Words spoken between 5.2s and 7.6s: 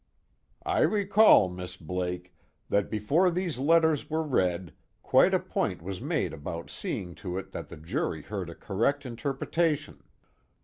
a point was made about seeing to it